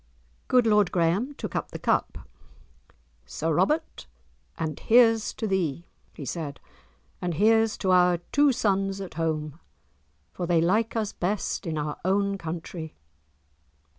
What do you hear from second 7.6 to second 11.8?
to our two sons at home, for they like us best in